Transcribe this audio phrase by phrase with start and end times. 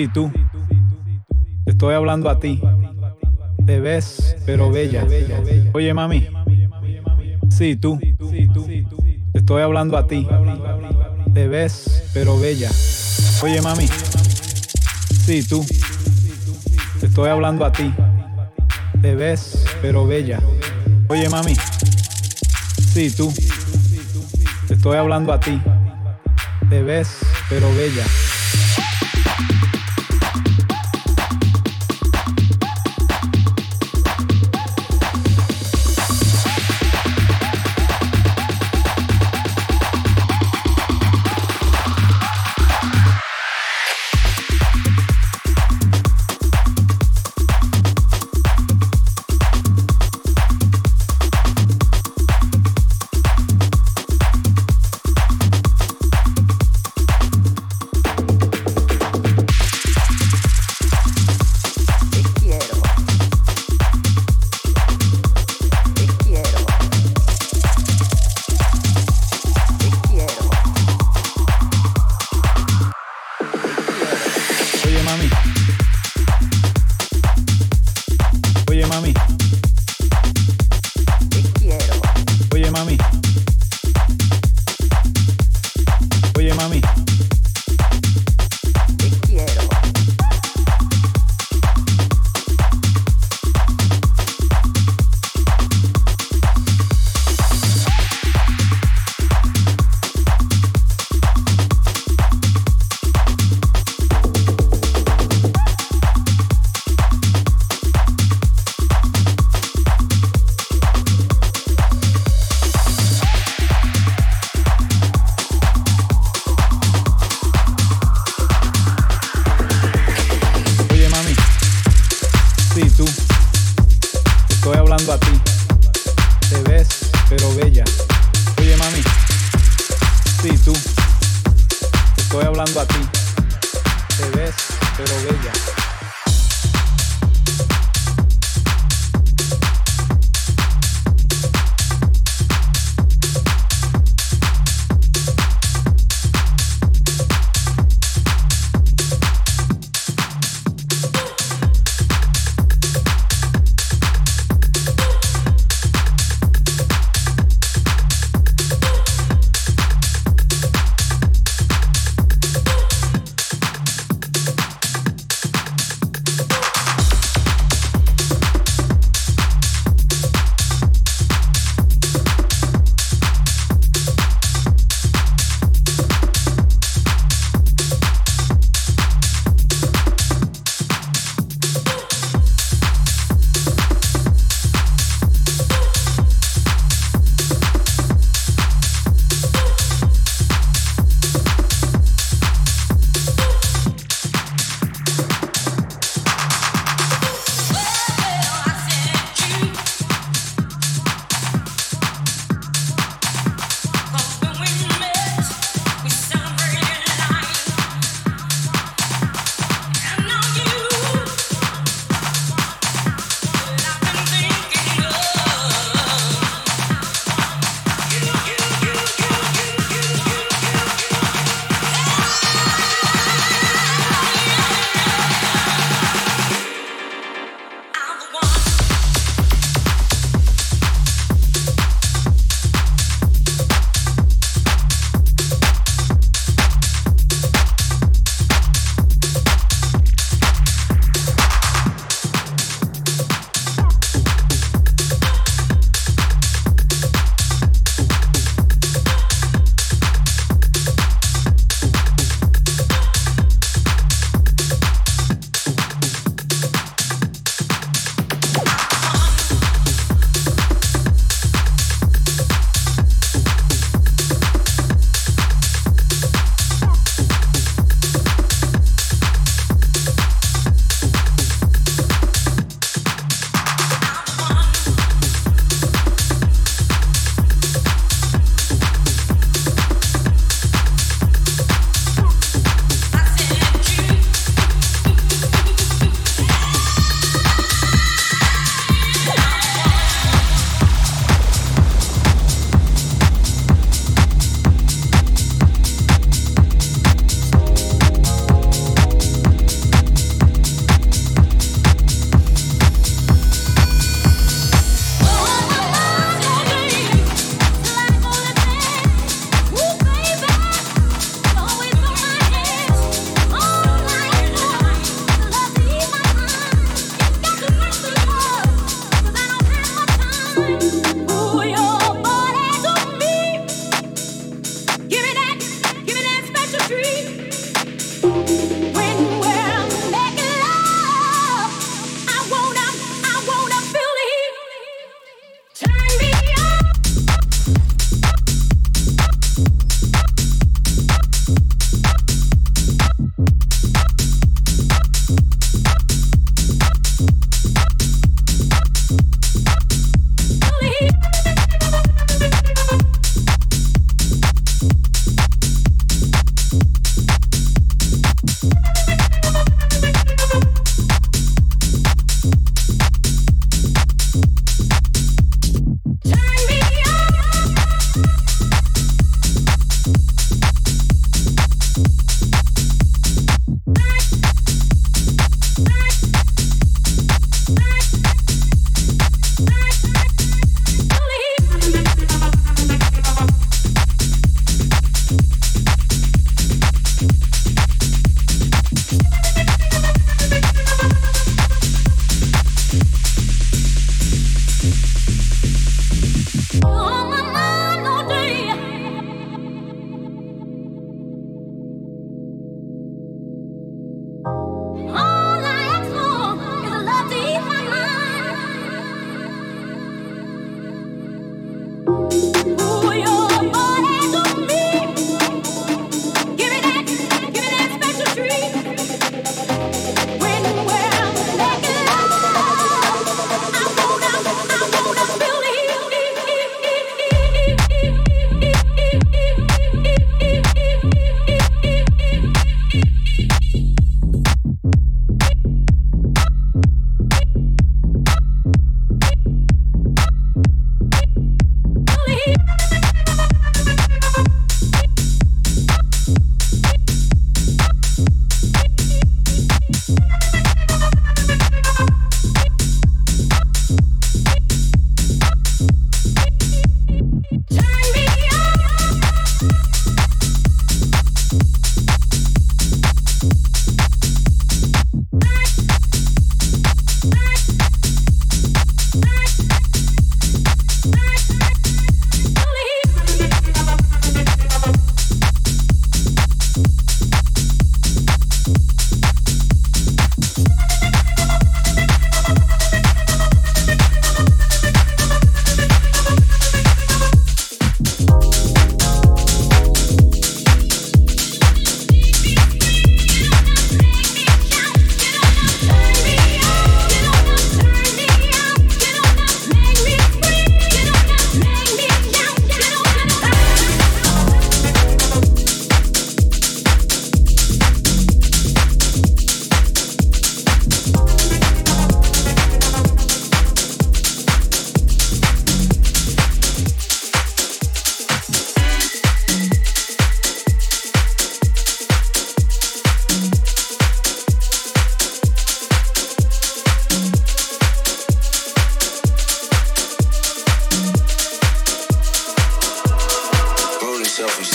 [0.00, 0.30] Sí, tú.
[1.64, 2.62] Te estoy hablando a ti.
[3.66, 5.04] Te ves, pero bella.
[5.72, 6.24] Oye, mami.
[7.50, 7.98] Sí, tú.
[9.32, 10.24] Te estoy hablando a ti.
[11.34, 12.70] Te ves, pero bella.
[13.42, 13.88] Oye, mami.
[15.26, 15.66] Sí, tú.
[17.00, 17.92] Te estoy hablando a ti.
[19.02, 20.38] Te ves, pero bella.
[21.08, 21.56] Oye, mami.
[22.94, 23.34] Sí, tú.
[24.68, 25.60] Te estoy hablando a ti.
[26.70, 27.18] Te ves,
[27.48, 28.04] pero bella.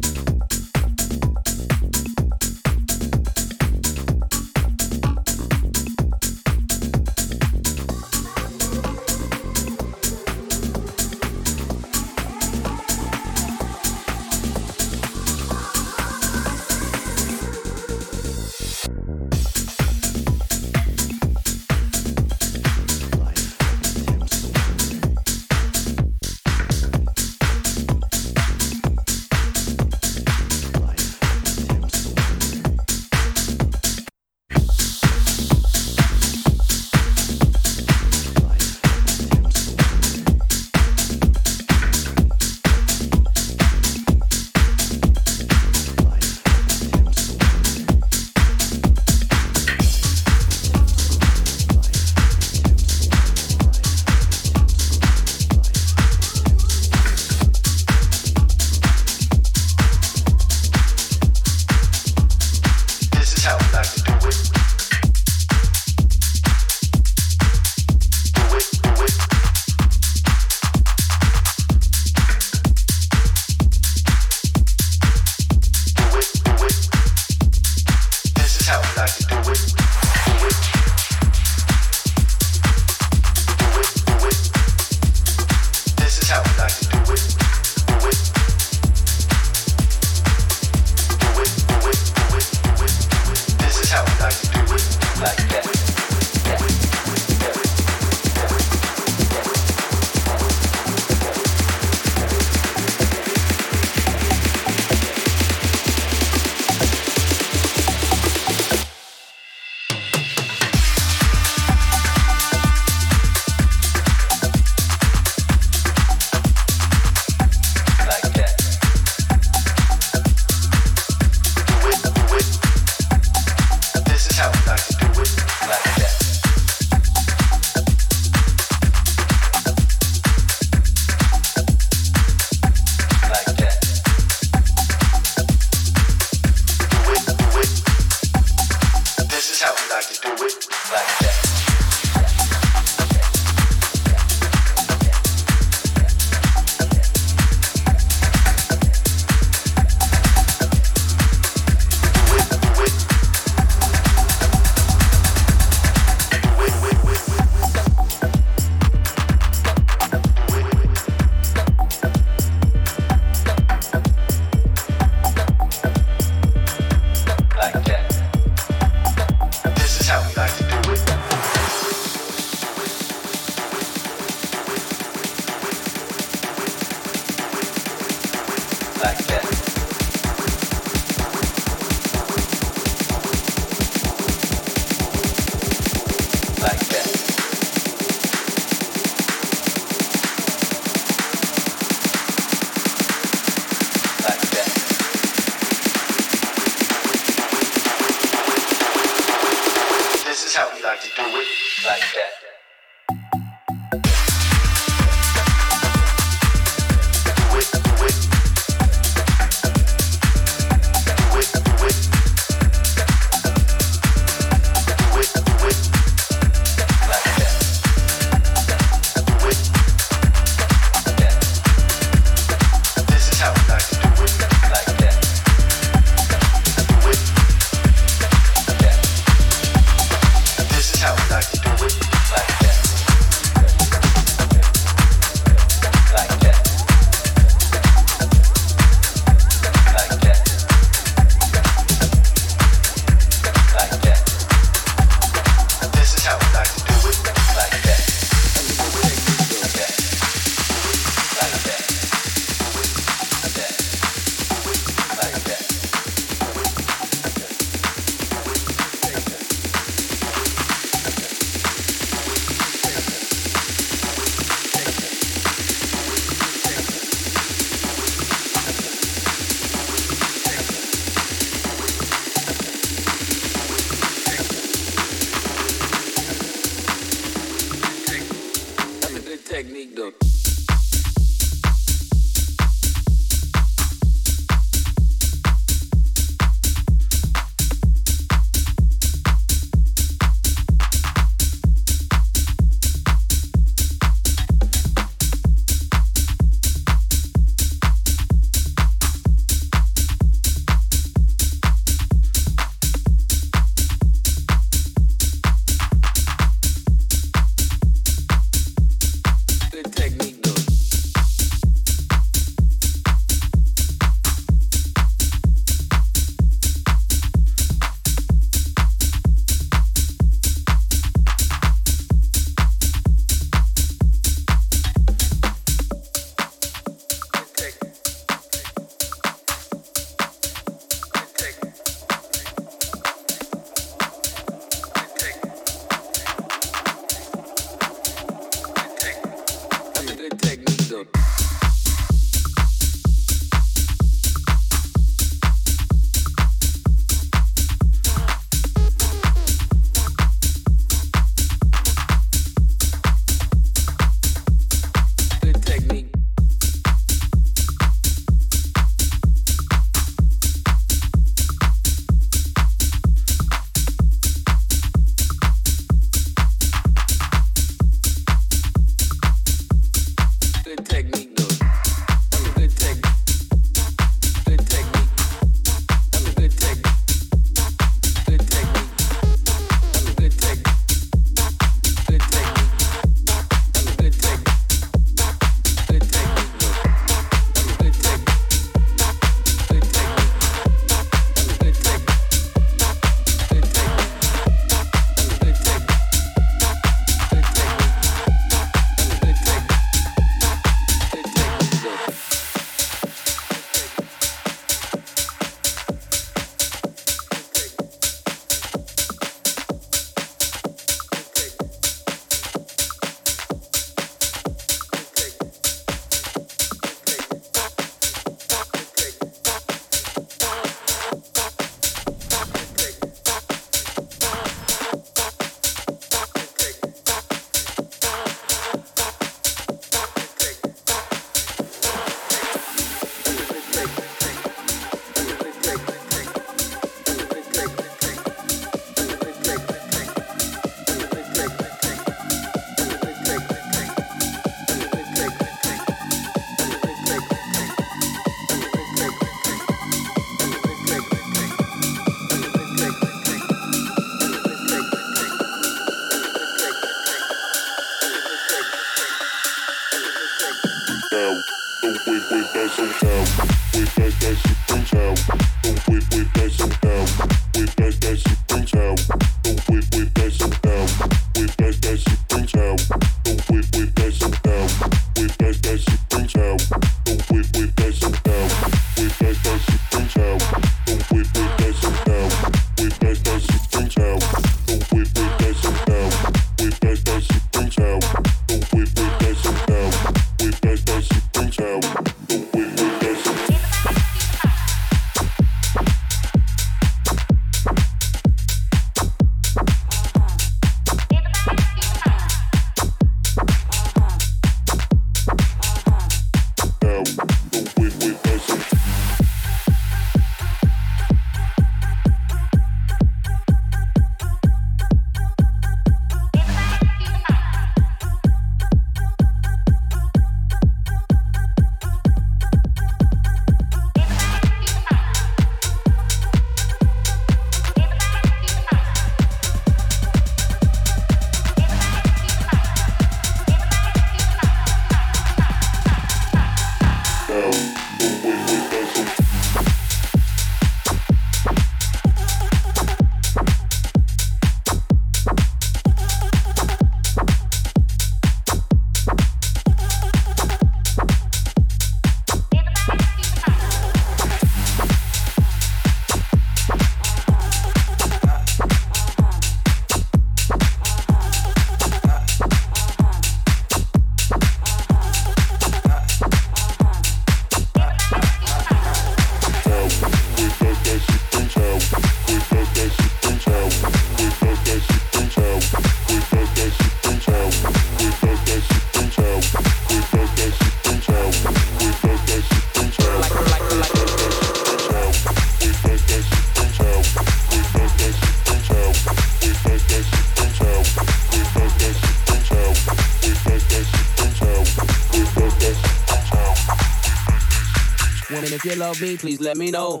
[599.18, 600.00] please let me know.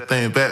[0.00, 0.49] that thing back.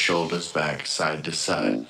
[0.10, 1.86] shoulders back, side to side.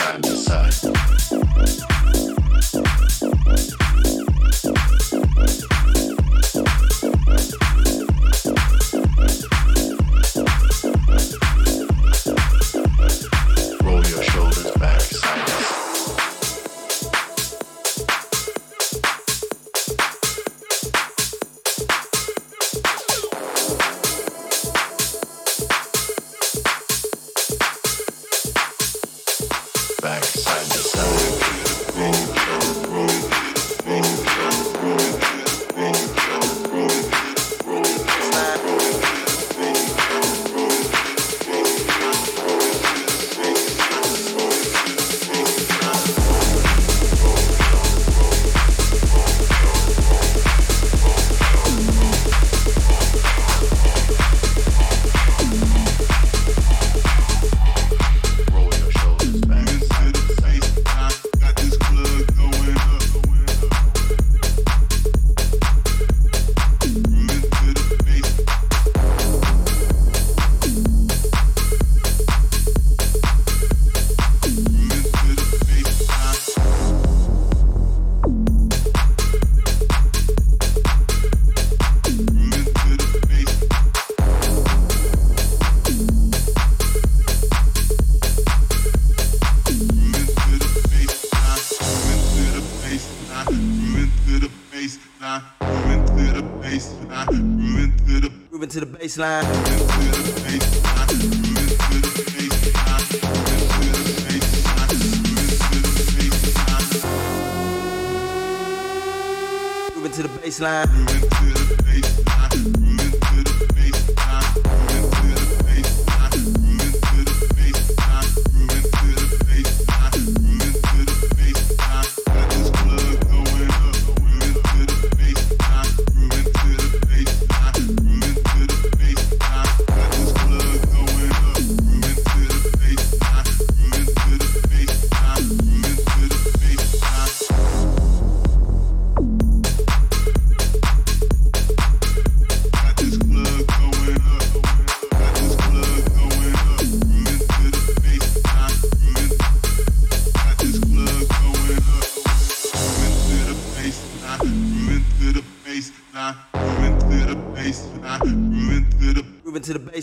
[0.00, 0.89] side to side.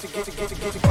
[0.00, 0.83] get to get to get to get to